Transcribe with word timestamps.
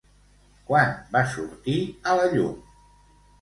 Quan 0.71 0.95
va 1.17 1.21
sortir 1.33 1.77
a 2.11 2.17
la 2.21 2.27
llum? 2.33 2.57